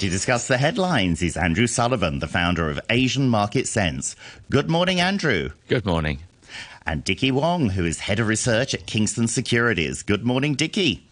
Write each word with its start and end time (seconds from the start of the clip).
to 0.00 0.08
discuss 0.08 0.48
the 0.48 0.56
headlines 0.56 1.20
is 1.20 1.36
Andrew 1.36 1.66
Sullivan, 1.66 2.20
the 2.20 2.26
founder 2.26 2.70
of 2.70 2.80
Asian 2.88 3.28
Market 3.28 3.68
Sense. 3.68 4.16
Good 4.48 4.70
morning, 4.70 4.98
Andrew. 4.98 5.50
Good 5.68 5.84
morning. 5.84 6.20
And 6.86 7.04
Dickie 7.04 7.30
Wong, 7.30 7.68
who 7.68 7.84
is 7.84 8.00
head 8.00 8.18
of 8.18 8.26
research 8.26 8.72
at 8.72 8.86
Kingston 8.86 9.28
Securities. 9.28 10.02
Good 10.02 10.24
morning, 10.24 10.54
Dickie. 10.54 11.06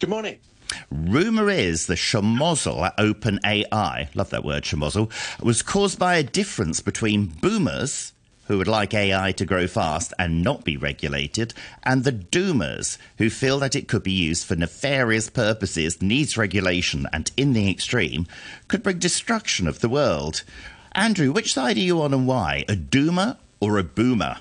Good 0.00 0.10
morning. 0.10 0.38
Rumour 0.90 1.48
is 1.48 1.86
the 1.86 1.94
schmozzle 1.94 2.84
at 2.84 2.94
uh, 2.98 3.02
OpenAI, 3.04 4.14
love 4.14 4.28
that 4.30 4.44
word, 4.44 4.64
schmozzle, 4.64 5.10
was 5.42 5.62
caused 5.62 5.98
by 5.98 6.16
a 6.16 6.22
difference 6.22 6.80
between 6.80 7.24
boomers 7.24 8.12
who 8.48 8.58
would 8.58 8.66
like 8.66 8.94
AI 8.94 9.30
to 9.32 9.44
grow 9.44 9.66
fast 9.66 10.12
and 10.18 10.42
not 10.42 10.64
be 10.64 10.76
regulated, 10.76 11.54
and 11.84 12.02
the 12.02 12.12
doomers 12.12 12.98
who 13.18 13.30
feel 13.30 13.58
that 13.60 13.76
it 13.76 13.88
could 13.88 14.02
be 14.02 14.12
used 14.12 14.46
for 14.46 14.56
nefarious 14.56 15.30
purposes, 15.30 16.02
needs 16.02 16.36
regulation, 16.36 17.06
and 17.12 17.30
in 17.36 17.52
the 17.52 17.70
extreme, 17.70 18.26
could 18.66 18.82
bring 18.82 18.98
destruction 18.98 19.68
of 19.68 19.80
the 19.80 19.88
world. 19.88 20.42
Andrew, 20.92 21.30
which 21.30 21.52
side 21.52 21.76
are 21.76 21.80
you 21.80 22.02
on 22.02 22.12
and 22.12 22.26
why? 22.26 22.64
A 22.68 22.74
doomer 22.74 23.36
or 23.60 23.78
a 23.78 23.84
boomer? 23.84 24.38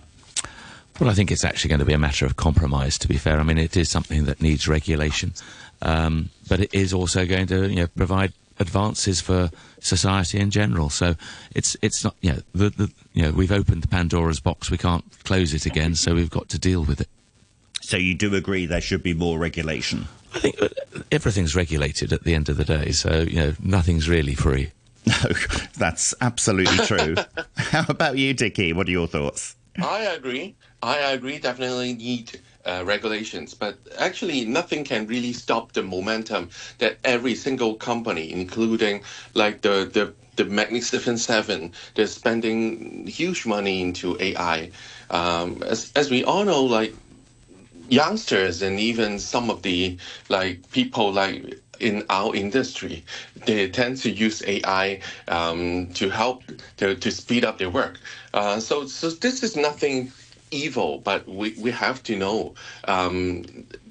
Well, 1.00 1.10
I 1.10 1.14
think 1.14 1.32
it's 1.32 1.46
actually 1.46 1.70
going 1.70 1.80
to 1.80 1.86
be 1.86 1.94
a 1.94 2.00
matter 2.00 2.26
of 2.26 2.38
compromise, 2.38 2.98
to 3.00 3.08
be 3.08 3.18
fair. 3.18 3.40
I 3.40 3.44
mean, 3.44 3.60
it 3.60 3.78
is 3.78 3.90
something 3.90 4.26
that 4.26 4.42
needs 4.42 4.68
regulation, 4.68 5.34
um, 5.82 6.30
but 6.50 6.60
it 6.60 6.74
is 6.74 6.94
also 6.94 7.26
going 7.26 7.48
to 7.48 7.70
you 7.70 7.76
know, 7.76 7.88
provide 7.88 8.34
advances 8.60 9.22
for 9.22 9.50
society 9.80 10.40
in 10.40 10.52
general. 10.52 10.90
So 10.90 11.16
it's 11.54 11.76
it's 11.82 12.04
not 12.04 12.16
you 12.22 12.34
know 12.34 12.40
the, 12.54 12.70
the 12.70 12.92
you 13.14 13.24
know 13.24 13.32
we've 13.32 13.52
opened 13.52 13.90
Pandora's 13.90 14.40
box. 14.40 14.72
We 14.72 14.78
can't 14.78 15.06
close 15.24 15.54
it 15.54 15.66
again. 15.66 15.96
So 15.96 16.16
we've 16.16 16.30
got 16.30 16.50
to 16.50 16.60
deal 16.60 16.84
with 16.84 17.02
it. 17.02 17.10
So 17.82 17.98
you 17.98 18.16
do 18.16 18.36
agree 18.36 18.66
there 18.66 18.82
should 18.82 19.04
be 19.04 19.14
more 19.14 19.40
regulation? 19.40 20.08
I 20.34 20.40
think 20.40 20.62
uh, 20.62 20.68
everything's 21.12 21.56
regulated 21.56 22.12
at 22.12 22.24
the 22.24 22.34
end 22.34 22.50
of 22.50 22.58
the 22.58 22.66
day. 22.66 22.92
So 22.92 23.22
you 23.22 23.38
know 23.38 23.54
nothing's 23.60 24.10
really 24.10 24.36
free. 24.36 24.72
No, 25.08 25.30
that's 25.78 26.14
absolutely 26.20 26.86
true. 26.86 27.16
How 27.56 27.86
about 27.88 28.18
you, 28.18 28.34
Dickie? 28.34 28.74
What 28.74 28.90
are 28.90 28.92
your 28.92 29.08
thoughts? 29.08 29.56
I 29.82 30.02
agree. 30.02 30.56
I 30.84 30.98
agree. 30.98 31.40
Definitely 31.40 31.94
need 31.94 32.42
uh, 32.68 32.84
regulations, 32.86 33.54
but 33.54 33.78
actually 33.98 34.46
nothing 34.46 34.84
can 34.84 35.08
really 35.08 35.34
stop 35.34 35.72
the 35.74 35.84
momentum 35.84 36.50
that 36.80 36.98
every 37.04 37.36
single 37.36 37.76
company, 37.76 38.32
including 38.32 39.04
like 39.34 39.62
the 39.62 39.90
the 39.94 40.14
the 40.36 40.46
Magnificent 40.46 41.20
Seven, 41.20 41.74
they're 41.96 42.08
spending 42.08 43.08
huge 43.08 43.46
money 43.46 43.82
into 43.82 44.18
AI. 44.20 44.72
Um, 45.10 45.64
as 45.66 45.92
as 45.96 46.12
we 46.12 46.24
all 46.24 46.46
know, 46.46 46.64
like 46.64 46.94
youngsters 47.90 48.62
and 48.62 48.80
even 48.80 49.20
some 49.20 49.50
of 49.50 49.62
the 49.62 49.98
like 50.30 50.70
people 50.72 51.12
like 51.12 51.60
in 51.80 52.06
our 52.10 52.36
industry, 52.36 53.06
they 53.46 53.70
tend 53.70 53.98
to 53.98 54.10
use 54.10 54.44
AI 54.48 55.00
um, 55.28 55.90
to 55.94 56.10
help 56.10 56.44
to, 56.78 56.96
to 56.96 57.12
speed 57.12 57.46
up 57.46 57.60
their 57.60 57.70
work. 57.70 58.00
Uh, 58.34 58.60
so, 58.60 58.88
so 58.88 59.10
this 59.12 59.44
is 59.44 59.56
nothing 59.56 60.12
evil, 60.52 61.00
but 61.00 61.28
we, 61.28 61.56
we 61.60 61.72
have 61.72 62.04
to 62.04 62.16
know 62.18 62.54
um, 62.88 63.44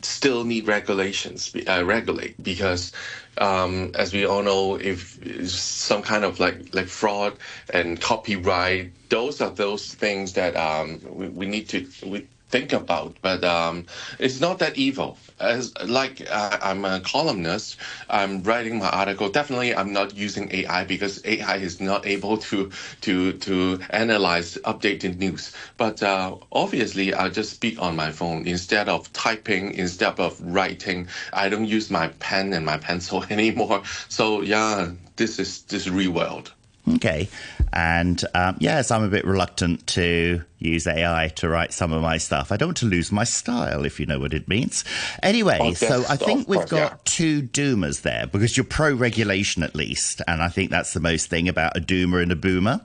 still 0.03 0.45
need 0.45 0.67
regulations 0.67 1.55
uh, 1.69 1.85
regulate 1.85 2.43
because 2.43 2.93
um, 3.39 3.93
as 3.95 4.13
we 4.13 4.25
all 4.25 4.43
know 4.43 4.77
if 4.77 5.19
some 5.51 6.03
kind 6.03 6.25
of 6.25 6.41
like 6.41 6.75
like 6.75 6.87
fraud 6.87 7.37
and 7.71 8.01
copyright 8.01 8.91
those 9.09 9.41
are 9.41 9.51
those 9.51 9.95
things 9.95 10.33
that 10.35 10.57
um, 10.57 11.01
we, 11.11 11.29
we 11.29 11.47
need 11.47 11.69
to 11.69 11.87
we 12.07 12.27
think 12.49 12.73
about, 12.73 13.17
but 13.23 13.45
um, 13.45 13.87
it's 14.19 14.41
not 14.41 14.59
that 14.61 14.77
evil. 14.77 15.19
As 15.39 15.75
like 15.85 16.27
uh, 16.31 16.59
I'm 16.63 16.85
a 16.85 17.01
columnist, 17.01 17.77
I'm 18.09 18.43
writing 18.43 18.79
my 18.79 18.89
article. 18.89 19.29
Definitely, 19.29 19.75
I'm 19.75 19.93
not 19.93 20.17
using 20.17 20.51
AI 20.53 20.85
because 20.85 21.21
AI 21.25 21.57
is 21.57 21.81
not 21.81 22.07
able 22.07 22.39
to 22.39 22.71
to 23.03 23.33
to 23.33 23.81
analyze 23.91 24.57
updated 24.65 25.19
news. 25.19 25.53
But 25.77 26.03
uh, 26.03 26.37
obviously, 26.53 27.13
I 27.13 27.29
just 27.29 27.53
speak 27.53 27.81
on 27.81 27.97
my 27.97 28.13
phone 28.13 28.47
instead 28.47 28.89
of 28.89 29.13
typing, 29.13 29.75
instead 29.75 30.19
of 30.21 30.41
writing. 30.41 31.09
I 31.33 31.49
don't 31.49 31.67
use 31.67 31.91
my 31.91 32.09
pen 32.21 32.53
and 32.53 32.65
my 32.65 32.79
pencil 32.79 33.25
anymore. 33.31 33.83
So 34.09 34.41
yeah, 34.41 34.93
this 35.17 35.39
is 35.39 35.63
this 35.63 35.89
real 35.89 36.13
world. 36.13 36.53
Okay. 36.95 37.29
And 37.73 38.23
um, 38.35 38.57
yes, 38.61 38.91
I'm 38.91 39.03
a 39.03 39.09
bit 39.09 39.25
reluctant 39.25 39.87
to 39.89 40.43
use 40.59 40.87
AI 40.87 41.29
to 41.37 41.49
write 41.49 41.73
some 41.73 41.93
of 41.93 42.03
my 42.03 42.17
stuff. 42.17 42.51
I 42.51 42.57
don't 42.57 42.69
want 42.69 42.79
to 42.79 42.87
lose 42.87 43.13
my 43.13 43.25
style, 43.25 43.85
if 43.85 44.01
you 44.01 44.07
know 44.07 44.19
what 44.19 44.33
it 44.33 44.49
means. 44.49 44.85
Anyway, 45.23 45.59
oh, 45.61 45.75
so 45.75 46.05
I 46.09 46.17
think 46.17 46.49
we've 46.49 46.69
got 46.69 46.93
yeah. 46.93 46.97
two 47.05 47.43
doomers 47.43 48.03
there 48.03 48.27
because 48.27 48.57
you're 48.57 48.65
pro 48.65 48.95
regulation 48.95 49.63
at 49.63 49.75
least. 49.75 50.23
And 50.27 50.43
I 50.43 50.49
think 50.49 50.71
that's 50.71 50.93
the 50.93 51.01
most 51.01 51.29
thing 51.29 51.49
about 51.49 51.77
a 51.77 51.81
doomer 51.81 52.23
and 52.23 52.33
a 52.33 52.37
boomer. 52.37 52.81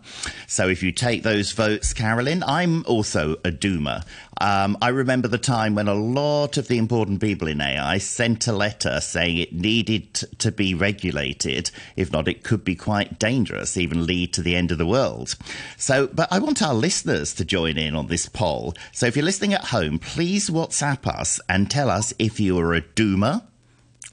So 0.48 0.68
if 0.68 0.84
you 0.84 0.92
take 0.92 1.24
those 1.24 1.52
votes, 1.54 1.94
Carolyn, 1.94 2.44
I'm 2.44 2.84
also 2.86 3.34
a 3.46 3.52
doomer. 3.52 4.06
Um, 4.40 4.76
I 4.82 4.90
remember 4.90 5.28
the 5.28 5.38
time 5.38 5.76
when 5.76 5.88
a 5.88 5.94
lot 5.94 6.58
of 6.58 6.68
the 6.68 6.80
important 6.80 7.22
people 7.22 7.48
in 7.48 7.62
AI 7.62 8.00
sent 8.00 8.48
a 8.48 8.53
letter 8.53 9.00
saying 9.00 9.38
it 9.38 9.53
needed 9.53 10.16
to 10.40 10.52
be 10.52 10.74
regulated. 10.74 11.70
If 11.96 12.12
not, 12.12 12.28
it 12.28 12.44
could 12.44 12.64
be 12.64 12.76
quite 12.76 13.20
dangerous, 13.20 13.78
even 13.78 14.08
lead 14.08 14.34
to 14.34 14.42
the 14.42 14.56
end 14.56 14.72
of 14.72 14.80
the 14.80 14.86
world. 14.88 15.36
So, 15.78 16.08
but 16.08 16.28
I 16.32 16.40
want 16.40 16.64
our 16.64 16.74
listeners 16.74 17.36
to 17.36 17.46
join 17.46 17.60
in 17.66 17.95
on 17.95 18.07
this 18.07 18.27
poll. 18.27 18.73
So 18.91 19.05
if 19.05 19.16
you're 19.16 19.25
listening 19.25 19.53
at 19.53 19.66
home, 19.66 19.99
please 19.99 20.49
WhatsApp 20.49 21.05
us 21.07 21.39
and 21.47 21.69
tell 21.69 21.89
us 21.89 22.13
if 22.19 22.39
you 22.39 22.57
are 22.59 22.73
a 22.73 22.81
doomer 22.81 23.44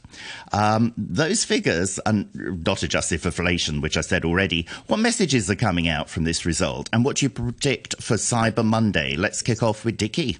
Um, 0.50 0.94
those 0.96 1.44
figures 1.44 1.98
are 2.06 2.24
not 2.34 2.82
adjusted 2.82 3.20
for 3.20 3.28
inflation, 3.28 3.82
which 3.82 3.98
I 3.98 4.00
said 4.00 4.24
already. 4.24 4.66
What 4.86 4.96
messages 4.96 5.50
are 5.50 5.56
coming 5.56 5.88
out 5.88 6.08
from 6.08 6.24
this 6.24 6.46
result? 6.46 6.88
And 6.90 7.04
what 7.04 7.16
do 7.16 7.26
you 7.26 7.30
predict 7.30 8.02
for 8.02 8.14
Cyber 8.14 8.64
Monday? 8.64 9.14
Let's 9.14 9.42
kick 9.42 9.62
off 9.62 9.84
with 9.84 9.98
Dickie. 9.98 10.38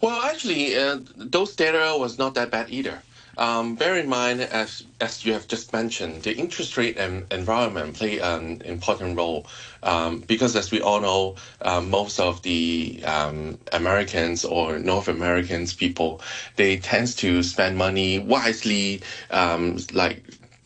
Well, 0.00 0.22
actually, 0.22 0.76
uh, 0.76 0.98
those 1.16 1.54
data 1.54 1.96
was 1.96 2.18
not 2.18 2.34
that 2.34 2.50
bad 2.50 2.68
either. 2.70 3.00
Um, 3.40 3.74
bear 3.74 3.96
in 3.96 4.08
mind, 4.08 4.40
as 4.42 4.84
as 5.00 5.24
you 5.24 5.32
have 5.32 5.48
just 5.48 5.72
mentioned, 5.72 6.22
the 6.24 6.36
interest 6.36 6.76
rate 6.76 6.96
and 6.98 7.26
environment 7.32 7.96
play 7.96 8.18
an 8.20 8.60
important 8.64 9.16
role. 9.16 9.46
Um, 9.82 10.20
because, 10.20 10.54
as 10.56 10.70
we 10.70 10.80
all 10.82 11.00
know, 11.00 11.36
uh, 11.62 11.80
most 11.80 12.20
of 12.20 12.42
the 12.42 13.02
um, 13.06 13.58
Americans 13.72 14.44
or 14.44 14.78
North 14.78 15.08
Americans 15.08 15.72
people 15.74 16.20
they 16.56 16.76
tend 16.76 17.08
to 17.18 17.42
spend 17.42 17.78
money 17.78 18.18
wisely, 18.20 19.02
um, 19.30 19.78
like 19.94 20.22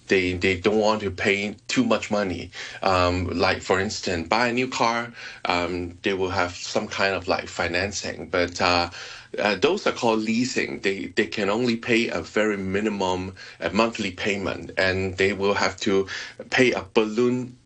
they 0.09 0.35
they 0.35 0.59
don't 0.61 0.79
want 0.79 1.01
to 1.03 1.11
pay 1.11 1.57
too 1.69 1.85
much 1.85 2.11
money. 2.11 2.51
Um, 2.83 3.27
like 3.29 3.63
for 3.63 3.81
instance, 3.81 4.29
buy 4.29 4.49
a 4.49 4.53
new 4.53 4.69
car, 4.69 5.13
um, 5.47 5.97
they 6.03 6.15
will 6.15 6.31
have 6.31 6.55
some 6.57 6.89
kind 6.89 7.15
of 7.15 7.29
like 7.29 7.49
financing, 7.49 8.29
but 8.29 8.61
uh, 8.61 8.91
uh, 9.39 9.57
those 9.57 9.87
are 9.87 9.93
called 9.93 10.21
leasing. 10.21 10.81
They 10.81 11.07
they 11.07 11.27
can 11.27 11.51
only 11.51 11.77
pay 11.77 12.09
a 12.09 12.21
very 12.21 12.57
minimum 12.57 13.35
a 13.61 13.71
monthly 13.71 14.13
payment, 14.13 14.73
and 14.79 15.17
they 15.17 15.33
will 15.33 15.55
have 15.55 15.77
to 15.81 16.09
pay 16.51 16.73
a 16.73 16.87
balloon 16.95 17.57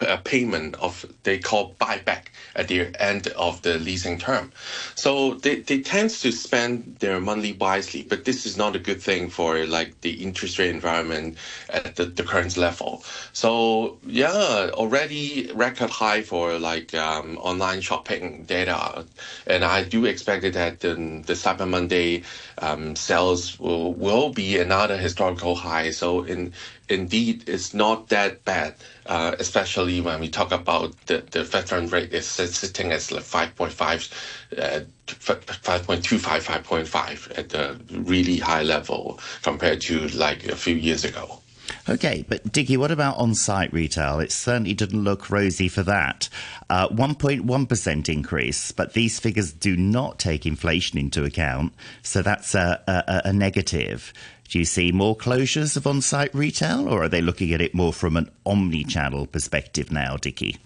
a 0.00 0.18
payment 0.18 0.74
of 0.76 1.06
they 1.22 1.38
call 1.38 1.74
buyback 1.80 2.26
at 2.54 2.68
the 2.68 2.88
end 3.00 3.28
of 3.28 3.62
the 3.62 3.78
leasing 3.78 4.18
term. 4.18 4.52
So 4.94 5.34
they, 5.34 5.56
they 5.60 5.80
tend 5.82 6.10
to 6.10 6.32
spend 6.32 6.96
their 7.00 7.20
money 7.20 7.52
wisely, 7.52 8.02
but 8.02 8.24
this 8.24 8.46
is 8.46 8.56
not 8.56 8.76
a 8.76 8.78
good 8.78 9.00
thing 9.00 9.30
for 9.30 9.64
like 9.66 10.00
the 10.02 10.22
interest 10.22 10.58
rate 10.58 10.70
environment 10.70 11.36
at 11.70 11.96
the, 11.96 12.06
the 12.06 12.22
current 12.22 12.56
level. 12.56 13.02
So 13.32 13.98
yeah, 14.06 14.70
already 14.74 15.50
record 15.54 15.90
high 15.90 16.22
for 16.22 16.58
like 16.58 16.94
um, 16.94 17.38
online 17.38 17.80
shopping 17.80 18.44
data, 18.44 19.06
and 19.46 19.64
I 19.64 19.84
do 19.84 20.04
expect 20.04 20.42
that 20.52 20.80
the, 20.80 20.94
the 20.94 21.34
Cyber 21.34 21.68
Monday 21.68 22.22
um, 22.58 22.96
sales 22.96 23.58
will 23.58 23.94
will 23.94 24.30
be 24.30 24.58
another 24.58 24.96
historical 24.96 25.54
high. 25.54 25.90
So 25.90 26.22
in 26.24 26.52
indeed 26.88 27.48
it's 27.48 27.74
not 27.74 28.08
that 28.08 28.44
bad, 28.44 28.74
uh, 29.06 29.34
especially 29.38 30.00
when 30.00 30.20
we 30.20 30.28
talk 30.28 30.52
about 30.52 30.94
the, 31.06 31.18
the 31.30 31.44
fund 31.44 31.92
rate 31.92 32.12
is 32.12 32.26
sitting 32.26 32.92
at 32.92 33.10
like 33.10 33.24
5.5, 33.24 34.12
uh, 34.58 34.80
5.25, 35.06 36.62
5.5 36.62 37.38
at 37.38 37.54
a 37.54 37.78
really 37.90 38.38
high 38.38 38.62
level 38.62 39.20
compared 39.42 39.80
to 39.82 40.08
like 40.08 40.44
a 40.46 40.56
few 40.56 40.76
years 40.76 41.04
ago. 41.04 41.40
Okay, 41.88 42.24
but 42.28 42.50
Dickie, 42.52 42.76
what 42.76 42.90
about 42.90 43.16
on 43.16 43.34
site 43.34 43.72
retail? 43.72 44.18
It 44.18 44.32
certainly 44.32 44.74
didn't 44.74 45.04
look 45.04 45.30
rosy 45.30 45.68
for 45.68 45.84
that. 45.84 46.28
Uh, 46.68 46.88
1.1% 46.88 48.08
increase, 48.08 48.72
but 48.72 48.94
these 48.94 49.20
figures 49.20 49.52
do 49.52 49.76
not 49.76 50.18
take 50.18 50.46
inflation 50.46 50.98
into 50.98 51.22
account, 51.22 51.72
so 52.02 52.22
that's 52.22 52.56
a, 52.56 52.82
a, 52.88 53.28
a 53.28 53.32
negative. 53.32 54.12
Do 54.48 54.58
you 54.58 54.64
see 54.64 54.90
more 54.90 55.16
closures 55.16 55.76
of 55.76 55.86
on 55.86 56.00
site 56.00 56.34
retail, 56.34 56.88
or 56.88 57.04
are 57.04 57.08
they 57.08 57.22
looking 57.22 57.52
at 57.52 57.60
it 57.60 57.72
more 57.72 57.92
from 57.92 58.16
an 58.16 58.30
omni 58.44 58.82
channel 58.82 59.26
perspective 59.26 59.92
now, 59.92 60.16
Dickie? 60.16 60.56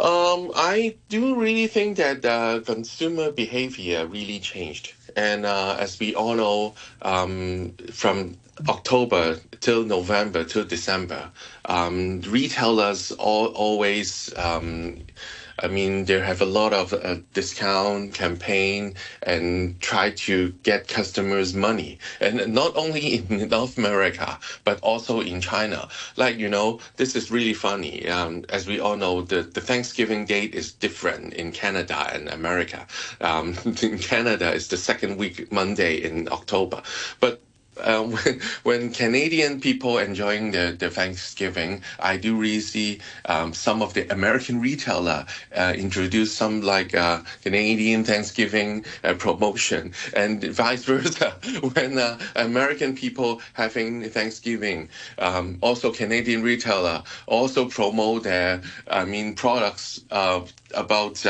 Um, 0.00 0.50
I 0.56 0.96
do 1.10 1.38
really 1.38 1.66
think 1.66 1.98
that 1.98 2.24
uh, 2.24 2.60
consumer 2.64 3.30
behavior 3.30 4.06
really 4.06 4.40
changed. 4.40 4.94
And 5.14 5.44
uh, 5.44 5.76
as 5.78 6.00
we 6.00 6.14
all 6.14 6.34
know, 6.34 6.74
um, 7.02 7.74
from 7.92 8.36
October 8.66 9.38
till 9.60 9.84
November 9.84 10.42
till 10.44 10.64
December, 10.64 11.30
um, 11.66 12.22
retailers 12.22 13.12
all, 13.12 13.48
always 13.48 14.32
um, 14.38 14.96
I 15.62 15.68
mean, 15.68 16.06
they 16.06 16.18
have 16.18 16.40
a 16.40 16.46
lot 16.46 16.72
of 16.72 16.92
uh, 16.92 17.16
discount 17.34 18.14
campaign 18.14 18.94
and 19.22 19.80
try 19.80 20.10
to 20.10 20.50
get 20.62 20.88
customers 20.88 21.54
money. 21.54 21.98
And 22.20 22.54
not 22.54 22.76
only 22.76 23.16
in 23.16 23.48
North 23.50 23.76
America, 23.78 24.38
but 24.64 24.80
also 24.80 25.20
in 25.20 25.40
China. 25.40 25.88
Like, 26.16 26.38
you 26.38 26.48
know, 26.48 26.80
this 26.96 27.14
is 27.14 27.30
really 27.30 27.54
funny. 27.54 28.08
Um, 28.08 28.44
as 28.48 28.66
we 28.66 28.80
all 28.80 28.96
know, 28.96 29.22
the, 29.22 29.42
the 29.42 29.60
Thanksgiving 29.60 30.24
date 30.24 30.54
is 30.54 30.72
different 30.72 31.34
in 31.34 31.52
Canada 31.52 32.10
and 32.12 32.28
America. 32.28 32.86
Um, 33.20 33.56
in 33.82 33.98
Canada, 33.98 34.52
it's 34.54 34.68
the 34.68 34.76
second 34.76 35.16
week 35.18 35.52
Monday 35.52 35.96
in 35.96 36.28
October. 36.30 36.82
But 37.20 37.42
when, 38.24 38.40
when 38.62 38.92
Canadian 38.92 39.60
people 39.60 39.98
enjoying 39.98 40.50
the, 40.52 40.76
the 40.78 40.90
Thanksgiving, 40.90 41.82
I 41.98 42.16
do 42.16 42.36
really 42.36 42.60
see 42.60 43.00
um, 43.26 43.52
some 43.52 43.82
of 43.82 43.94
the 43.94 44.10
American 44.12 44.60
retailer 44.60 45.26
uh, 45.56 45.72
introduce 45.76 46.34
some 46.34 46.62
like 46.62 46.94
uh, 46.94 47.22
Canadian 47.42 48.04
Thanksgiving 48.04 48.84
uh, 49.04 49.14
promotion, 49.14 49.92
and 50.14 50.42
vice 50.62 50.84
versa. 50.84 51.30
when 51.74 51.98
uh, 51.98 52.18
American 52.36 52.94
people 52.94 53.40
having 53.54 54.08
Thanksgiving, 54.10 54.88
um, 55.18 55.58
also 55.60 55.92
Canadian 55.92 56.42
retailer 56.42 57.02
also 57.26 57.68
promote 57.68 58.24
their, 58.24 58.62
I 58.88 59.04
mean, 59.04 59.34
products 59.34 60.00
uh, 60.10 60.42
about 60.74 61.24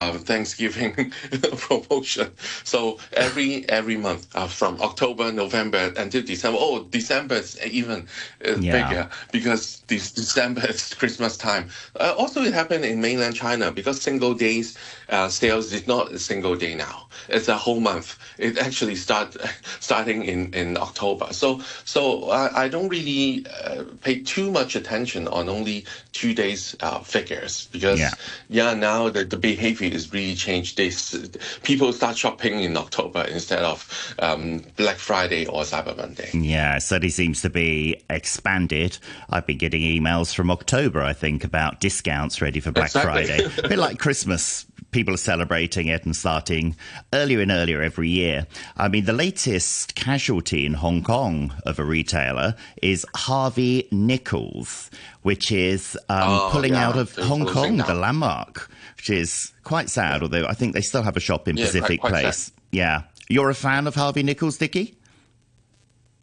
uh, 0.00 0.12
Thanksgiving 0.12 1.12
promotion. 1.56 2.30
So 2.64 2.98
every 3.12 3.68
every 3.68 3.96
month 3.96 4.34
uh, 4.36 4.46
from 4.46 4.80
October, 4.80 5.32
November 5.32 5.92
until 5.96 6.22
December. 6.22 6.58
Oh, 6.60 6.84
December 6.84 7.36
is 7.36 7.58
even 7.64 8.06
uh, 8.46 8.56
yeah. 8.58 8.88
bigger 8.88 9.10
because 9.32 9.82
this 9.86 10.12
December 10.12 10.66
is 10.68 10.94
Christmas 10.94 11.36
time. 11.36 11.70
Uh, 11.98 12.14
also, 12.16 12.42
it 12.42 12.52
happened 12.52 12.84
in 12.84 13.00
mainland 13.00 13.34
China 13.36 13.72
because 13.72 14.00
single 14.00 14.34
days 14.34 14.76
uh, 15.08 15.28
sales 15.28 15.72
is 15.72 15.86
not 15.86 16.12
a 16.12 16.18
single 16.18 16.56
day 16.56 16.74
now. 16.74 17.08
It's 17.28 17.48
a 17.48 17.56
whole 17.56 17.80
month. 17.80 18.18
It 18.38 18.58
actually 18.58 18.96
start 18.96 19.36
starting 19.80 20.24
in, 20.24 20.52
in 20.52 20.76
October. 20.76 21.32
So 21.32 21.60
so 21.84 22.30
I, 22.30 22.64
I 22.64 22.68
don't 22.68 22.88
really 22.88 23.46
uh, 23.64 23.84
pay 24.02 24.20
too 24.20 24.50
much 24.50 24.76
attention 24.76 25.26
on 25.28 25.48
only 25.48 25.86
two 26.12 26.34
days 26.34 26.76
figures 27.04 27.68
because 27.72 27.98
yeah. 27.98 28.10
yeah 28.48 28.74
now 28.74 29.08
the, 29.08 29.24
the 29.24 29.36
behavior 29.36 29.85
is 29.94 30.12
really 30.12 30.34
changed. 30.34 30.76
This 30.76 31.14
people 31.62 31.92
start 31.92 32.16
shopping 32.16 32.60
in 32.60 32.76
October 32.76 33.22
instead 33.22 33.62
of 33.62 34.14
um, 34.18 34.62
Black 34.76 34.96
Friday 34.96 35.46
or 35.46 35.62
Cyber 35.62 35.96
Monday. 35.96 36.30
Yeah, 36.32 36.78
certainly 36.78 37.10
seems 37.10 37.42
to 37.42 37.50
be 37.50 38.02
expanded. 38.10 38.98
I've 39.30 39.46
been 39.46 39.58
getting 39.58 39.82
emails 39.82 40.34
from 40.34 40.50
October, 40.50 41.02
I 41.02 41.12
think, 41.12 41.44
about 41.44 41.80
discounts 41.80 42.40
ready 42.40 42.60
for 42.60 42.72
Black 42.72 42.86
exactly. 42.86 43.26
Friday. 43.26 43.50
a 43.64 43.68
bit 43.68 43.78
like 43.78 43.98
Christmas 43.98 44.66
people 44.96 45.12
are 45.12 45.18
celebrating 45.18 45.88
it 45.88 46.06
and 46.06 46.16
starting 46.16 46.74
earlier 47.12 47.42
and 47.42 47.50
earlier 47.50 47.82
every 47.82 48.08
year. 48.08 48.46
I 48.78 48.88
mean, 48.88 49.04
the 49.04 49.12
latest 49.12 49.94
casualty 49.94 50.64
in 50.64 50.72
Hong 50.72 51.02
Kong 51.02 51.52
of 51.66 51.78
a 51.78 51.84
retailer 51.84 52.54
is 52.80 53.04
Harvey 53.14 53.88
Nichols, 53.90 54.90
which 55.20 55.52
is 55.52 55.98
um, 56.08 56.22
oh, 56.22 56.48
pulling 56.50 56.72
yeah, 56.72 56.88
out 56.88 56.96
of 56.96 57.14
Hong 57.16 57.44
Kong, 57.44 57.76
the 57.76 57.92
landmark 57.92 58.70
which 58.96 59.10
is 59.10 59.52
quite 59.64 59.90
sad. 59.90 60.22
Although 60.22 60.46
I 60.46 60.54
think 60.54 60.72
they 60.72 60.80
still 60.80 61.02
have 61.02 61.18
a 61.18 61.20
shop 61.20 61.46
in 61.46 61.58
yeah, 61.58 61.66
Pacific 61.66 62.00
quite, 62.00 62.10
quite 62.10 62.22
Place. 62.22 62.38
Sad. 62.38 62.54
Yeah, 62.70 63.02
you're 63.28 63.50
a 63.50 63.54
fan 63.54 63.86
of 63.86 63.94
Harvey 63.94 64.22
Nichols, 64.22 64.56
Dickie? 64.56 64.96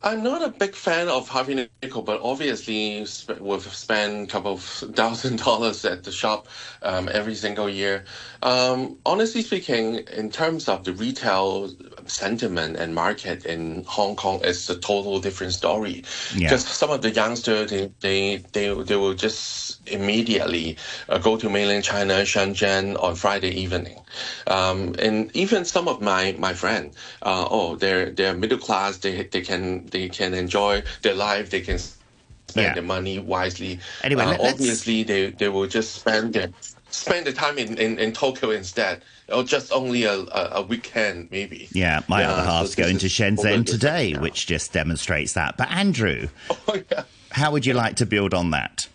I'm 0.04 0.22
not 0.22 0.44
a 0.44 0.50
big 0.50 0.76
fan 0.76 1.08
of 1.08 1.30
Harvey 1.30 1.70
Nichols, 1.82 2.06
but 2.06 2.20
obviously 2.22 3.06
we've 3.40 3.76
spent 3.76 4.28
a 4.28 4.32
couple 4.32 4.54
of 4.54 4.62
thousand 4.96 5.40
dollars 5.40 5.86
at 5.86 6.04
the 6.04 6.12
shop 6.12 6.48
um, 6.82 7.10
every 7.12 7.36
single 7.36 7.70
year. 7.70 8.04
Um, 8.42 8.98
honestly 9.06 9.42
speaking, 9.42 9.96
in 10.14 10.30
terms 10.30 10.68
of 10.68 10.84
the 10.84 10.92
retail 10.92 11.72
sentiment 12.06 12.76
and 12.76 12.94
market 12.94 13.46
in 13.46 13.86
Hong 13.88 14.18
Kong, 14.18 14.42
it's 14.44 14.70
a 14.70 14.78
total 14.78 15.22
different 15.22 15.54
story. 15.54 16.04
Yeah. 16.36 16.50
Because 16.50 16.66
some 16.68 16.90
of 16.90 17.02
the 17.02 17.12
youngsters, 17.12 17.72
they, 17.72 17.90
they, 18.02 18.44
they, 18.52 18.74
they 18.74 18.96
will 18.98 19.14
just 19.14 19.88
immediately 19.88 20.78
uh, 21.08 21.18
go 21.18 21.38
to 21.38 21.50
mainland 21.50 21.86
China, 21.86 22.16
Shenzhen 22.24 23.02
on 23.02 23.16
Friday 23.16 23.52
evening. 23.52 24.00
Um, 24.48 24.96
and 25.00 25.34
even 25.36 25.64
some 25.64 25.88
of 25.88 26.02
my, 26.02 26.36
my 26.38 26.54
friends, 26.54 26.98
uh, 27.22 27.48
oh, 27.50 27.78
they're, 27.78 28.10
they're 28.12 28.34
middle 28.34 28.58
class, 28.58 28.98
they, 28.98 29.24
they 29.24 29.42
can 29.42 29.88
they 29.94 30.10
can 30.10 30.34
enjoy 30.34 30.84
their 31.02 31.16
life, 31.16 31.50
they 31.50 31.62
can 31.62 31.80
spend 31.80 32.68
yeah. 32.68 32.74
their 32.74 32.84
money 32.84 33.20
wisely. 33.20 33.80
Anyway, 34.04 34.24
uh, 34.24 34.38
obviously 34.42 35.04
they, 35.04 35.32
they 35.32 35.48
will 35.48 35.68
just 35.68 35.96
spend 35.96 36.34
their 36.34 36.50
spend 36.90 37.26
the 37.26 37.34
time 37.34 37.58
in, 37.58 37.78
in, 37.78 37.98
in 37.98 38.14
Tokyo 38.14 38.52
instead, 38.52 39.02
or 39.30 39.44
just 39.44 39.72
only 39.72 40.04
a, 40.04 40.14
a, 40.14 40.50
a 40.54 40.62
weekend 40.62 41.30
maybe. 41.32 41.68
Yeah, 41.72 42.02
my 42.08 42.22
yeah, 42.22 42.32
other 42.32 42.44
half's 42.44 42.76
so 42.76 42.84
going 42.84 42.98
to 43.00 43.08
Shenzhen 43.08 43.66
today, 43.66 44.14
which 44.14 44.46
just 44.46 44.74
demonstrates 44.74 45.34
that. 45.34 45.58
But 45.58 45.72
Andrew, 45.72 46.28
oh, 46.68 46.82
yeah. 46.92 47.04
how 47.32 47.52
would 47.52 47.66
you 47.66 47.74
like 47.74 47.96
to 47.96 48.06
build 48.06 48.34
on 48.34 48.52
that? 48.52 48.88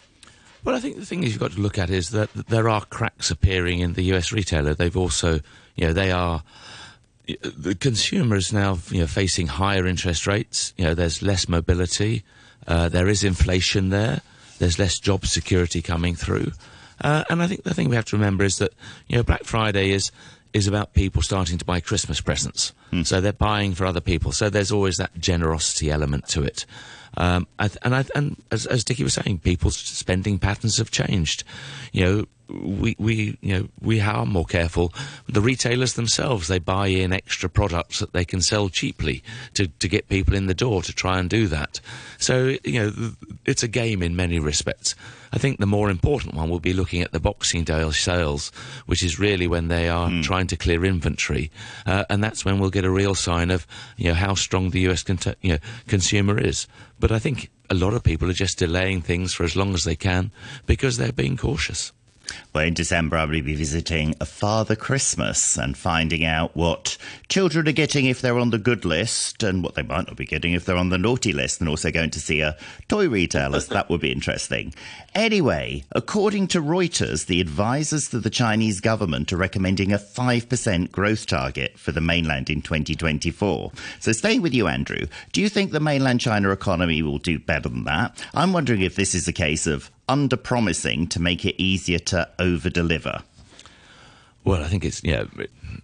Well, 0.64 0.76
I 0.76 0.80
think 0.80 0.96
the 0.96 1.06
thing 1.06 1.22
you've 1.22 1.38
got 1.38 1.52
to 1.52 1.60
look 1.60 1.78
at 1.78 1.90
is 1.90 2.10
that 2.10 2.32
there 2.32 2.68
are 2.68 2.84
cracks 2.84 3.30
appearing 3.30 3.80
in 3.80 3.94
the 3.94 4.02
US 4.14 4.32
retailer. 4.32 4.74
They've 4.74 4.96
also, 4.96 5.40
you 5.76 5.86
know, 5.86 5.92
they 5.92 6.10
are 6.10 6.42
the 7.42 7.74
consumer 7.74 8.36
is 8.36 8.52
now 8.52 8.78
you 8.90 9.00
know, 9.00 9.06
facing 9.06 9.46
higher 9.46 9.86
interest 9.86 10.26
rates. 10.26 10.72
You 10.76 10.84
know, 10.86 10.94
there's 10.94 11.22
less 11.22 11.48
mobility. 11.48 12.24
Uh, 12.66 12.88
there 12.88 13.08
is 13.08 13.24
inflation 13.24 13.90
there. 13.90 14.22
There's 14.58 14.78
less 14.78 14.98
job 14.98 15.26
security 15.26 15.82
coming 15.82 16.14
through. 16.14 16.52
Uh, 17.00 17.24
and 17.30 17.42
I 17.42 17.46
think 17.46 17.62
the 17.62 17.74
thing 17.74 17.88
we 17.88 17.96
have 17.96 18.06
to 18.06 18.16
remember 18.16 18.44
is 18.44 18.58
that 18.58 18.72
you 19.06 19.16
know 19.16 19.22
Black 19.22 19.44
Friday 19.44 19.90
is 19.90 20.10
is 20.52 20.66
about 20.66 20.94
people 20.94 21.22
starting 21.22 21.58
to 21.58 21.64
buy 21.64 21.80
Christmas 21.80 22.20
presents. 22.20 22.72
Mm. 22.92 23.06
So 23.06 23.20
they're 23.20 23.32
buying 23.32 23.74
for 23.74 23.84
other 23.84 24.00
people. 24.00 24.32
So 24.32 24.48
there's 24.48 24.72
always 24.72 24.96
that 24.96 25.16
generosity 25.18 25.90
element 25.90 26.26
to 26.28 26.42
it. 26.42 26.64
Um, 27.18 27.48
and 27.58 27.94
I, 27.94 28.04
and 28.14 28.40
as, 28.50 28.64
as 28.66 28.84
Dickie 28.84 29.04
was 29.04 29.14
saying, 29.14 29.40
people's 29.40 29.76
spending 29.76 30.38
patterns 30.38 30.78
have 30.78 30.90
changed. 30.90 31.42
You 31.92 32.04
know, 32.04 32.24
we, 32.48 32.96
we, 32.98 33.36
you 33.42 33.58
know, 33.58 33.68
we 33.80 34.00
are 34.00 34.24
more 34.24 34.44
careful. 34.44 34.92
The 35.28 35.40
retailers 35.40 35.94
themselves, 35.94 36.48
they 36.48 36.60
buy 36.60 36.86
in 36.86 37.12
extra 37.12 37.48
products 37.50 37.98
that 37.98 38.12
they 38.12 38.24
can 38.24 38.40
sell 38.40 38.68
cheaply 38.68 39.22
to, 39.54 39.66
to 39.66 39.88
get 39.88 40.08
people 40.08 40.34
in 40.34 40.46
the 40.46 40.54
door 40.54 40.82
to 40.82 40.92
try 40.92 41.18
and 41.18 41.28
do 41.28 41.48
that. 41.48 41.80
So, 42.18 42.56
you 42.64 42.80
know, 42.80 43.12
it's 43.44 43.62
a 43.62 43.68
game 43.68 44.02
in 44.02 44.16
many 44.16 44.38
respects. 44.38 44.94
I 45.32 45.38
think 45.38 45.58
the 45.58 45.66
more 45.66 45.90
important 45.90 46.34
one 46.34 46.48
will 46.48 46.60
be 46.60 46.72
looking 46.72 47.02
at 47.02 47.12
the 47.12 47.20
Boxing 47.20 47.64
Day 47.64 47.88
sales, 47.90 48.50
which 48.86 49.02
is 49.02 49.18
really 49.18 49.46
when 49.46 49.68
they 49.68 49.88
are 49.88 50.08
mm. 50.08 50.22
trying 50.22 50.46
to 50.48 50.56
clear 50.56 50.84
inventory, 50.84 51.50
uh, 51.86 52.04
and 52.08 52.24
that's 52.24 52.44
when 52.44 52.58
we'll 52.58 52.70
get 52.70 52.84
a 52.84 52.90
real 52.90 53.14
sign 53.14 53.50
of 53.50 53.66
you 53.96 54.08
know 54.08 54.14
how 54.14 54.34
strong 54.34 54.70
the 54.70 54.88
US 54.88 55.02
con- 55.02 55.18
you 55.42 55.52
know, 55.52 55.58
consumer 55.86 56.38
is. 56.38 56.66
But 56.98 57.07
I 57.12 57.18
think 57.18 57.50
a 57.70 57.74
lot 57.74 57.94
of 57.94 58.02
people 58.02 58.30
are 58.30 58.34
just 58.34 58.58
delaying 58.58 59.02
things 59.02 59.32
for 59.32 59.44
as 59.44 59.56
long 59.56 59.74
as 59.74 59.84
they 59.84 59.96
can 59.96 60.32
because 60.66 60.96
they're 60.96 61.12
being 61.12 61.36
cautious. 61.36 61.92
Well, 62.52 62.64
in 62.64 62.74
December, 62.74 63.16
I 63.16 63.24
will 63.24 63.42
be 63.42 63.54
visiting 63.54 64.14
a 64.20 64.26
Father 64.26 64.76
Christmas 64.76 65.56
and 65.56 65.76
finding 65.76 66.24
out 66.24 66.56
what 66.56 66.96
children 67.28 67.68
are 67.68 67.72
getting 67.72 68.06
if 68.06 68.20
they're 68.20 68.38
on 68.38 68.50
the 68.50 68.58
good 68.58 68.84
list 68.84 69.42
and 69.42 69.62
what 69.62 69.74
they 69.74 69.82
might 69.82 70.06
not 70.06 70.16
be 70.16 70.24
getting 70.24 70.52
if 70.52 70.64
they're 70.64 70.76
on 70.76 70.88
the 70.88 70.98
naughty 70.98 71.32
list, 71.32 71.60
and 71.60 71.68
also 71.68 71.90
going 71.90 72.10
to 72.10 72.20
see 72.20 72.40
a 72.40 72.56
toy 72.88 73.08
retailer. 73.08 73.60
so 73.60 73.74
that 73.74 73.88
would 73.90 74.00
be 74.00 74.12
interesting. 74.12 74.74
Anyway, 75.14 75.84
according 75.92 76.48
to 76.48 76.60
Reuters, 76.60 77.26
the 77.26 77.40
advisors 77.40 78.08
to 78.10 78.18
the 78.18 78.30
Chinese 78.30 78.80
government 78.80 79.32
are 79.32 79.36
recommending 79.36 79.92
a 79.92 79.98
5% 79.98 80.90
growth 80.90 81.26
target 81.26 81.78
for 81.78 81.92
the 81.92 82.00
mainland 82.00 82.50
in 82.50 82.62
2024. 82.62 83.72
So, 84.00 84.12
staying 84.12 84.42
with 84.42 84.54
you, 84.54 84.66
Andrew, 84.68 85.06
do 85.32 85.40
you 85.40 85.48
think 85.48 85.70
the 85.70 85.80
mainland 85.80 86.20
China 86.20 86.50
economy 86.50 87.02
will 87.02 87.18
do 87.18 87.38
better 87.38 87.68
than 87.68 87.84
that? 87.84 88.24
I'm 88.34 88.52
wondering 88.52 88.82
if 88.82 88.96
this 88.96 89.14
is 89.14 89.28
a 89.28 89.32
case 89.32 89.66
of 89.66 89.90
under 90.08 90.36
promising 90.36 91.06
to 91.08 91.20
make 91.20 91.44
it 91.44 91.60
easier 91.60 91.98
to 91.98 92.28
over 92.38 92.70
deliver? 92.70 93.22
Well, 94.44 94.62
I 94.62 94.68
think 94.68 94.84
it's 94.84 95.02
yeah, 95.04 95.24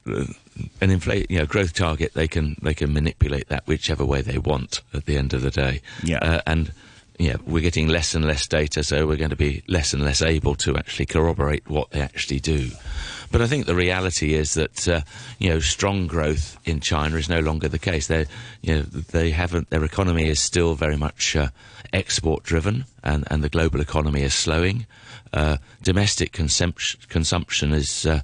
an 0.07 0.91
inflate 0.91 1.31
you 1.31 1.39
know 1.39 1.47
growth 1.47 1.75
target. 1.75 2.15
They 2.15 2.29
can 2.29 2.57
they 2.63 2.75
can 2.75 2.93
manipulate 2.93 3.49
that 3.49 3.67
whichever 3.67 4.05
way 4.05 4.23
they 4.23 4.39
want 4.39 4.81
at 4.93 5.07
the 5.07 5.19
end 5.19 5.35
of 5.35 5.43
the 5.43 5.51
day. 5.51 5.83
Yeah, 6.03 6.19
uh, 6.19 6.41
and 6.47 6.73
yeah, 7.19 7.37
we're 7.47 7.63
getting 7.63 7.89
less 7.89 8.15
and 8.15 8.25
less 8.25 8.47
data, 8.47 8.83
so 8.83 9.07
we're 9.07 9.17
going 9.17 9.31
to 9.31 9.37
be 9.37 9.63
less 9.69 9.93
and 9.93 10.03
less 10.03 10.21
able 10.21 10.55
to 10.57 10.77
actually 10.77 11.07
corroborate 11.07 11.69
what 11.69 11.91
they 11.91 12.01
actually 12.01 12.41
do. 12.41 12.71
But 13.31 13.41
I 13.41 13.47
think 13.47 13.67
the 13.67 13.75
reality 13.75 14.35
is 14.35 14.55
that 14.55 14.89
uh, 14.89 15.01
you 15.39 15.51
know 15.51 15.61
strong 15.61 16.07
growth 16.07 16.59
in 16.65 16.81
China 16.81 17.17
is 17.17 17.29
no 17.29 17.41
longer 17.41 17.69
the 17.69 17.79
case. 17.79 18.07
They 18.07 18.27
you 18.63 18.77
know 18.77 18.83
they 18.83 19.31
haven't 19.31 19.71
their 19.71 19.85
economy 19.85 20.29
is 20.29 20.41
still 20.41 20.75
very 20.75 20.97
much 20.97 21.37
uh, 21.37 21.49
export 21.95 22.43
driven, 22.43 22.85
and, 23.03 23.25
and 23.31 23.43
the 23.43 23.49
global 23.49 23.81
economy 23.81 24.23
is 24.23 24.35
slowing. 24.35 24.87
Uh, 25.33 25.57
domestic 25.83 26.33
consumption, 26.33 27.01
consumption 27.09 27.73
is 27.73 28.05
uh, 28.05 28.21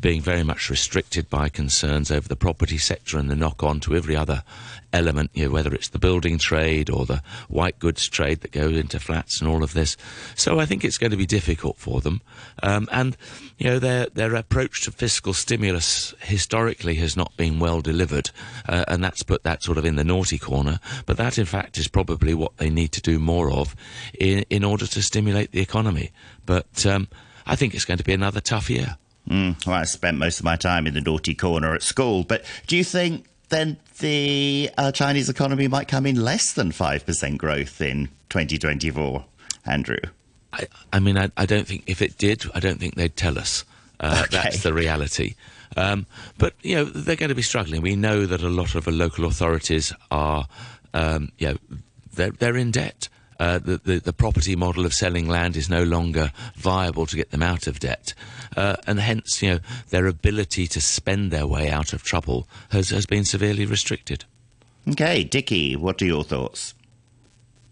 being 0.00 0.20
very 0.20 0.44
much 0.44 0.70
restricted 0.70 1.28
by 1.28 1.48
concerns 1.48 2.10
over 2.10 2.28
the 2.28 2.36
property 2.36 2.78
sector 2.78 3.18
and 3.18 3.30
the 3.30 3.36
knock 3.36 3.62
on 3.62 3.80
to 3.80 3.96
every 3.96 4.14
other 4.14 4.44
element, 4.92 5.30
you 5.34 5.44
know, 5.44 5.50
whether 5.50 5.74
it's 5.74 5.88
the 5.88 5.98
building 5.98 6.38
trade 6.38 6.88
or 6.88 7.04
the 7.04 7.20
white 7.48 7.78
goods 7.78 8.08
trade 8.08 8.40
that 8.40 8.52
goes 8.52 8.76
into 8.76 9.00
flats 9.00 9.40
and 9.40 9.50
all 9.50 9.62
of 9.62 9.74
this. 9.74 9.96
So 10.34 10.60
I 10.60 10.66
think 10.66 10.84
it's 10.84 10.98
going 10.98 11.10
to 11.10 11.16
be 11.16 11.26
difficult 11.26 11.78
for 11.78 12.00
them. 12.00 12.20
Um, 12.62 12.88
and, 12.92 13.16
you 13.58 13.68
know, 13.68 13.78
their, 13.78 14.06
their 14.06 14.34
approach 14.34 14.84
to 14.84 14.92
fiscal 14.92 15.34
stimulus 15.34 16.14
historically 16.20 16.94
has 16.96 17.16
not 17.16 17.36
been 17.36 17.58
well 17.58 17.80
delivered. 17.80 18.30
Uh, 18.68 18.84
and 18.88 19.02
that's 19.02 19.22
put 19.22 19.42
that 19.42 19.62
sort 19.62 19.78
of 19.78 19.84
in 19.84 19.96
the 19.96 20.04
naughty 20.04 20.38
corner. 20.38 20.78
But 21.06 21.16
that, 21.16 21.38
in 21.38 21.44
fact, 21.44 21.76
is 21.76 21.88
probably 21.88 22.34
what 22.34 22.56
they 22.58 22.70
need 22.70 22.92
to 22.92 23.00
do 23.00 23.18
more 23.18 23.50
of 23.50 23.74
in, 24.18 24.44
in 24.48 24.62
order 24.64 24.86
to 24.86 25.02
stimulate 25.02 25.50
the 25.50 25.60
economy. 25.60 26.12
But 26.46 26.86
um, 26.86 27.08
I 27.46 27.56
think 27.56 27.74
it's 27.74 27.84
going 27.84 27.98
to 27.98 28.04
be 28.04 28.14
another 28.14 28.40
tough 28.40 28.70
year. 28.70 28.96
Mm, 29.28 29.66
well, 29.66 29.76
I 29.76 29.84
spent 29.84 30.18
most 30.18 30.38
of 30.38 30.44
my 30.44 30.56
time 30.56 30.86
in 30.86 30.94
the 30.94 31.00
naughty 31.00 31.34
corner 31.34 31.74
at 31.74 31.82
school. 31.82 32.24
But 32.24 32.44
do 32.66 32.76
you 32.76 32.84
think 32.84 33.26
then 33.50 33.76
the 34.00 34.70
uh, 34.78 34.92
Chinese 34.92 35.28
economy 35.28 35.68
might 35.68 35.88
come 35.88 36.06
in 36.06 36.22
less 36.22 36.52
than 36.52 36.70
5% 36.70 37.36
growth 37.36 37.80
in 37.80 38.08
2024, 38.30 39.24
Andrew? 39.66 39.98
I, 40.52 40.66
I 40.92 40.98
mean, 40.98 41.18
I, 41.18 41.30
I, 41.36 41.46
don't 41.46 41.66
think 41.66 41.84
if 41.86 42.00
it 42.00 42.16
did, 42.16 42.44
I 42.54 42.60
don't 42.60 42.80
think 42.80 42.94
they'd 42.94 43.16
tell 43.16 43.38
us. 43.38 43.64
Uh, 44.00 44.22
okay. 44.24 44.42
That's 44.42 44.62
the 44.62 44.72
reality. 44.72 45.34
Um, 45.76 46.06
but, 46.38 46.54
you 46.62 46.76
know, 46.76 46.84
they're 46.84 47.16
going 47.16 47.28
to 47.28 47.34
be 47.34 47.42
struggling. 47.42 47.82
We 47.82 47.96
know 47.96 48.24
that 48.24 48.42
a 48.42 48.48
lot 48.48 48.74
of 48.74 48.84
the 48.84 48.92
local 48.92 49.26
authorities 49.26 49.92
are, 50.10 50.46
um, 50.94 51.32
you 51.38 51.48
know, 51.48 51.56
they're, 52.14 52.30
they're 52.30 52.56
in 52.56 52.70
debt. 52.70 53.08
Uh, 53.38 53.58
the, 53.58 53.80
the, 53.84 53.98
the, 54.00 54.12
property 54.12 54.56
model 54.56 54.84
of 54.84 54.92
selling 54.92 55.28
land 55.28 55.56
is 55.56 55.70
no 55.70 55.84
longer 55.84 56.32
viable 56.56 57.06
to 57.06 57.14
get 57.14 57.30
them 57.30 57.42
out 57.42 57.68
of 57.68 57.78
debt. 57.78 58.12
Uh, 58.56 58.74
and 58.84 58.98
hence, 58.98 59.40
you 59.40 59.50
know, 59.50 59.60
their 59.90 60.06
ability 60.06 60.66
to 60.66 60.80
spend 60.80 61.30
their 61.30 61.46
way 61.46 61.70
out 61.70 61.92
of 61.92 62.02
trouble 62.02 62.48
has, 62.70 62.90
has 62.90 63.06
been 63.06 63.24
severely 63.24 63.64
restricted. 63.64 64.24
Okay, 64.88 65.22
Dickie, 65.22 65.76
what 65.76 66.02
are 66.02 66.06
your 66.06 66.24
thoughts? 66.24 66.74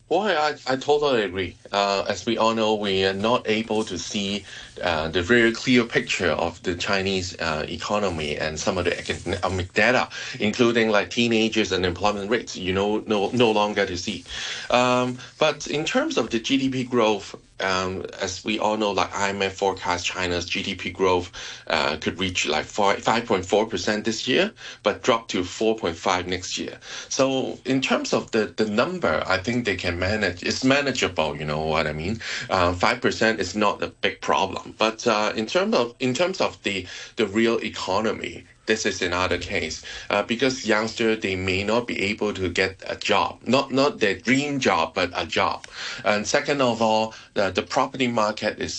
Well, 0.08 0.20
I, 0.22 0.54
I 0.72 0.76
totally 0.76 1.22
agree. 1.24 1.58
Uh, 1.72 2.04
as 2.08 2.24
we 2.26 2.38
all 2.38 2.54
know, 2.54 2.76
we 2.76 3.04
are 3.04 3.12
not 3.12 3.48
able 3.48 3.84
to 3.86 3.98
see 3.98 4.44
uh, 4.80 5.08
the 5.08 5.20
very 5.20 5.50
clear 5.52 5.82
picture 5.84 6.30
of 6.30 6.62
the 6.62 6.76
Chinese 6.76 7.36
uh, 7.40 7.66
economy 7.68 8.36
and 8.36 8.58
some 8.60 8.78
of 8.78 8.84
the 8.84 8.96
economic 8.96 9.72
data, 9.72 10.08
including 10.38 10.90
like 10.90 11.10
teenagers 11.10 11.72
and 11.72 11.84
employment 11.84 12.30
rates. 12.30 12.54
You 12.54 12.72
know, 12.72 12.98
no 13.08 13.30
no 13.32 13.50
longer 13.50 13.84
to 13.84 13.96
see. 13.96 14.24
Um, 14.70 15.18
but 15.40 15.66
in 15.66 15.84
terms 15.84 16.16
of 16.18 16.30
the 16.30 16.38
GDP 16.38 16.84
growth, 16.88 17.34
um, 17.60 18.04
as 18.20 18.44
we 18.44 18.58
all 18.58 18.76
know, 18.76 18.90
like 18.90 19.10
IMF 19.12 19.52
forecast 19.52 20.04
China's 20.04 20.48
GDP 20.48 20.92
growth 20.92 21.32
uh, 21.66 21.96
could 21.96 22.18
reach 22.18 22.46
like 22.46 22.66
5.4% 22.66 24.04
this 24.04 24.28
year, 24.28 24.52
but 24.82 25.02
drop 25.02 25.28
to 25.28 25.40
4.5 25.42 26.26
next 26.26 26.58
year. 26.58 26.78
So 27.08 27.58
in 27.64 27.80
terms 27.80 28.12
of 28.12 28.30
the, 28.30 28.52
the 28.56 28.66
number, 28.66 29.22
I 29.26 29.38
think 29.38 29.64
they 29.64 29.76
can 29.76 29.98
manage. 29.98 30.42
It's 30.42 30.64
manageable, 30.64 31.36
you 31.36 31.44
know 31.44 31.64
what 31.64 31.86
I 31.86 31.92
mean? 31.92 32.20
Uh, 32.50 32.72
5% 32.72 33.38
is 33.38 33.56
not 33.56 33.82
a 33.82 33.88
big 33.88 34.20
problem. 34.20 34.74
But 34.78 35.06
uh, 35.06 35.32
in 35.34 35.46
terms 35.46 35.74
of 35.74 35.94
in 36.00 36.14
terms 36.14 36.40
of 36.40 36.62
the, 36.62 36.86
the 37.16 37.26
real 37.26 37.58
economy, 37.58 38.44
this 38.66 38.84
is 38.86 39.02
another 39.02 39.38
case 39.38 39.82
uh, 40.10 40.22
because 40.22 40.66
youngsters 40.66 41.20
they 41.20 41.36
may 41.36 41.62
not 41.62 41.86
be 41.86 42.02
able 42.02 42.32
to 42.34 42.48
get 42.48 42.82
a 42.86 42.96
job. 42.96 43.38
Not 43.46 43.72
not 43.72 44.00
their 44.00 44.14
dream 44.14 44.58
job 44.60 44.94
but 44.94 45.10
a 45.14 45.26
job. 45.26 45.66
And 46.04 46.26
second 46.26 46.60
of 46.60 46.82
all 46.82 47.14
the, 47.34 47.50
the 47.50 47.62
property 47.62 48.08
market 48.08 48.58
is 48.58 48.74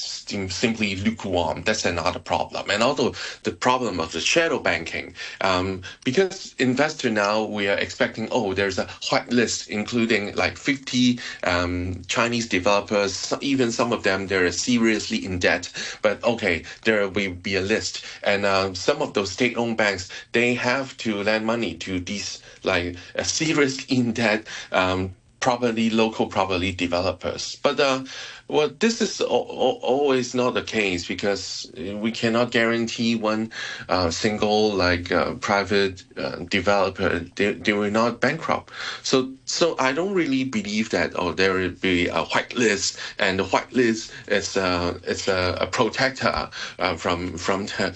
simply 0.50 0.96
lukewarm. 0.96 1.64
That's 1.64 1.86
another 1.86 2.20
problem. 2.20 2.70
And 2.70 2.84
also 2.84 3.14
the 3.44 3.52
problem 3.52 4.00
of 4.00 4.12
the 4.12 4.20
shadow 4.20 4.60
banking 4.60 5.14
um, 5.42 5.82
because 6.04 6.56
investor 6.60 7.10
now 7.10 7.44
we 7.44 7.68
are 7.68 7.78
expecting 7.78 8.28
oh 8.32 8.54
there's 8.54 8.80
a 8.80 8.88
white 9.10 9.30
list 9.32 9.70
including 9.70 10.36
like 10.36 10.58
50 10.58 11.20
um, 11.44 12.02
Chinese 12.08 12.48
developers. 12.48 13.34
Even 13.42 13.72
some 13.72 13.94
of 13.94 14.04
them 14.04 14.28
they're 14.28 14.52
seriously 14.52 15.24
in 15.26 15.40
debt. 15.40 15.72
But 16.02 16.24
okay 16.24 16.64
there 16.84 17.08
will 17.08 17.34
be 17.34 17.56
a 17.56 17.62
list. 17.62 18.06
And 18.24 18.46
uh, 18.46 18.74
some 18.74 19.02
of 19.02 19.14
those 19.14 19.32
state-owned 19.32 19.77
banks 19.78 20.10
they 20.34 20.54
have 20.56 20.96
to 20.98 21.24
lend 21.24 21.46
money 21.46 21.74
to 21.76 22.00
these 22.00 22.42
like 22.64 22.96
a 23.16 23.24
serious 23.24 23.86
in 23.86 24.12
debt 24.14 24.46
um, 24.72 25.14
properly 25.40 25.90
local 25.90 26.28
properly 26.28 26.72
developers 26.72 27.58
but 27.64 27.80
uh, 27.80 28.04
well, 28.50 28.70
this 28.80 29.02
is 29.02 29.20
always 29.20 30.34
not 30.34 30.54
the 30.54 30.62
case 30.62 31.06
because 31.06 31.70
we 31.76 32.12
cannot 32.12 32.52
guarantee 32.52 33.16
one 33.16 33.52
uh, 33.90 34.10
single 34.10 34.72
like 34.72 35.12
uh, 35.12 35.34
private 35.36 36.04
uh, 36.16 36.38
developer 36.50 37.20
they, 37.36 37.54
they 37.54 37.74
will 37.74 37.92
not 37.92 38.22
bankrupt. 38.22 38.72
So 39.04 39.34
so 39.46 39.76
I 39.80 39.92
don't 39.92 40.14
really 40.14 40.46
believe 40.46 40.92
that 40.92 41.12
oh 41.16 41.34
there 41.34 41.54
will 41.54 41.72
be 41.72 42.08
a 42.08 42.24
whitelist 42.24 42.98
and 43.20 43.40
the 43.40 43.44
whitelist 43.44 44.14
is 44.30 44.56
a 44.56 44.98
is 45.04 45.28
a, 45.28 45.58
a 45.60 45.68
protector 45.68 46.50
uh, 46.80 46.96
from 46.96 47.38
from 47.38 47.66
the, 47.66 47.94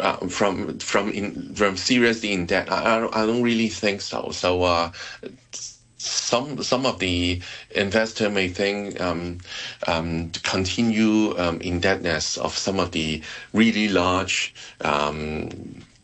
uh, 0.00 0.16
from 0.28 0.78
from 0.80 1.10
in, 1.12 1.54
from 1.54 1.78
seriously 1.78 2.32
in 2.32 2.44
debt. 2.44 2.70
I, 2.70 2.96
I 2.96 3.00
don't, 3.00 3.16
I 3.16 3.24
don't 3.24 3.42
really 3.42 3.68
think 3.68 4.02
so. 4.02 4.30
So 4.32 4.64
uh, 4.64 4.92
some 6.34 6.62
some 6.64 6.84
of 6.84 6.98
the 6.98 7.40
investor 7.70 8.28
may 8.28 8.48
think 8.48 9.00
um, 9.00 9.38
um, 9.86 10.30
continue 10.42 11.38
um, 11.38 11.60
indebtedness 11.60 12.36
of 12.38 12.56
some 12.58 12.80
of 12.80 12.90
the 12.90 13.22
really 13.52 13.88
large 13.88 14.52
um, 14.80 15.48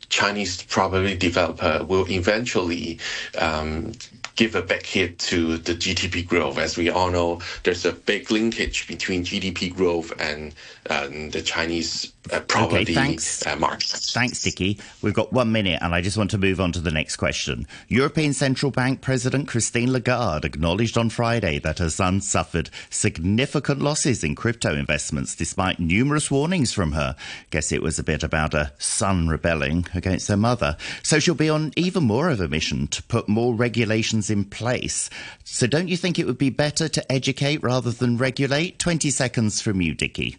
Chinese 0.08 0.62
property 0.62 1.16
developer 1.16 1.84
will 1.84 2.08
eventually 2.10 2.99
um, 3.38 3.92
give 4.40 4.54
a 4.54 4.62
back 4.62 4.87
hit 4.87 5.18
to 5.18 5.59
the 5.59 5.75
GDP 5.75 6.26
growth. 6.26 6.56
As 6.56 6.78
we 6.78 6.88
all 6.88 7.11
know, 7.11 7.42
there's 7.62 7.85
a 7.85 7.92
big 7.92 8.30
linkage 8.30 8.88
between 8.88 9.23
GDP 9.23 9.70
growth 9.70 10.18
and 10.18 10.54
um, 10.88 11.28
the 11.28 11.42
Chinese 11.42 12.11
uh, 12.32 12.40
property 12.40 12.82
okay, 12.82 12.94
thanks. 12.94 13.47
Uh, 13.47 13.56
market. 13.56 13.88
Thanks, 13.88 14.42
Dickie. 14.42 14.78
We've 15.02 15.14
got 15.14 15.32
one 15.32 15.52
minute, 15.52 15.78
and 15.82 15.94
I 15.94 16.00
just 16.00 16.16
want 16.16 16.30
to 16.30 16.38
move 16.38 16.61
on 16.61 16.73
to 16.73 16.80
the 16.80 16.90
next 16.90 17.16
question. 17.16 17.66
European 17.88 18.32
Central 18.32 18.70
Bank 18.70 19.00
President 19.00 19.47
Christine 19.47 19.92
Lagarde 19.92 20.47
acknowledged 20.47 20.97
on 20.97 21.11
Friday 21.11 21.59
that 21.59 21.78
her 21.78 21.90
son 21.90 22.20
suffered 22.20 22.70
significant 22.88 23.80
losses 23.80 24.25
in 24.25 24.35
crypto 24.35 24.75
investments 24.75 25.35
despite 25.35 25.80
numerous 25.80 26.30
warnings 26.30 26.73
from 26.73 26.92
her. 26.92 27.14
Guess 27.50 27.73
it 27.73 27.82
was 27.82 27.99
a 27.99 28.04
bit 28.04 28.23
about 28.23 28.54
a 28.54 28.73
son 28.78 29.28
rebelling 29.28 29.87
against 29.94 30.28
her 30.28 30.37
mother. 30.37 30.76
So 31.02 31.18
she'll 31.18 31.35
be 31.35 31.50
on 31.50 31.73
even 31.76 32.04
more 32.04 32.30
of 32.30 32.40
a 32.40 32.49
mission 32.49 32.87
to 32.88 33.02
put 33.04 33.28
more 33.28 33.54
regulations 33.54 34.29
in 34.30 34.44
place. 34.44 35.10
So 35.44 35.66
don't 35.66 35.88
you 35.88 35.96
think 35.96 36.18
it 36.18 36.26
would 36.26 36.38
be 36.38 36.50
better 36.50 36.88
to 36.88 37.12
educate 37.12 37.62
rather 37.62 37.90
than 37.90 38.16
regulate? 38.16 38.78
20 38.78 39.10
seconds 39.10 39.60
from 39.60 39.80
you, 39.80 39.94
Dickie. 39.94 40.38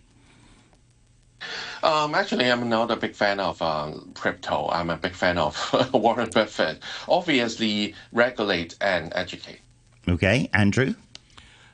Um, 1.84 2.14
actually, 2.14 2.52
I'm 2.52 2.70
not 2.70 2.92
a 2.92 2.96
big 2.96 3.16
fan 3.16 3.40
of 3.40 3.62
uh, 3.62 3.94
crypto. 4.14 4.70
I'm 4.70 4.90
a 4.90 4.98
big 4.98 5.14
fan 5.14 5.38
of 5.38 5.58
Warren 5.94 6.30
Buffett. 6.30 6.82
Obviously, 7.08 7.96
regulate 8.12 8.76
and 8.82 9.12
educate. 9.16 9.60
Okay, 10.08 10.50
Andrew? 10.54 10.94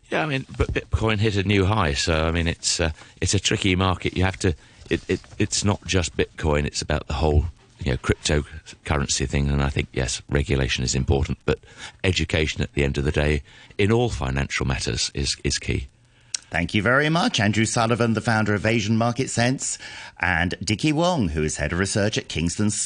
Yeah, 0.10 0.24
I 0.24 0.26
mean, 0.26 0.46
but 0.58 0.72
Bitcoin 0.74 1.18
hit 1.18 1.36
a 1.36 1.44
new 1.44 1.66
high, 1.66 1.94
so 1.94 2.28
I 2.28 2.32
mean, 2.32 2.48
it's 2.48 2.80
uh, 2.80 2.92
it's 3.20 3.34
a 3.34 3.40
tricky 3.40 3.76
market. 3.76 4.16
You 4.16 4.24
have 4.24 4.38
to. 4.40 4.56
It, 4.90 5.02
it 5.10 5.20
it's 5.38 5.66
not 5.66 5.86
just 5.86 6.16
Bitcoin; 6.16 6.66
it's 6.66 6.82
about 6.82 7.08
the 7.08 7.14
whole 7.14 7.48
you 7.80 7.92
know 7.92 7.98
cryptocurrency 7.98 9.28
thing. 9.28 9.50
And 9.50 9.62
I 9.62 9.70
think 9.70 9.88
yes, 9.94 10.22
regulation 10.30 10.84
is 10.84 10.96
important, 10.96 11.38
but 11.46 11.60
education 12.04 12.62
at 12.62 12.74
the 12.74 12.84
end 12.84 12.98
of 12.98 13.04
the 13.04 13.12
day 13.12 13.44
in 13.78 13.92
all 13.92 14.10
financial 14.10 14.66
matters 14.66 15.12
is 15.14 15.38
is 15.44 15.58
key. 15.58 15.88
Thank 16.50 16.74
you 16.74 16.82
very 16.82 17.10
much, 17.10 17.42
Andrew 17.42 17.66
Sullivan, 17.66 18.14
the 18.14 18.22
founder 18.22 18.54
of 18.54 18.66
Asian 18.66 18.96
Market 18.96 19.30
Sense, 19.30 19.78
and 20.18 20.56
Dickie 20.64 20.94
Wong, 20.94 21.28
who 21.30 21.44
is 21.44 21.58
head 21.58 21.74
of 21.74 21.80
research 21.80 22.18
at 22.18 22.30
Kingston 22.30 22.70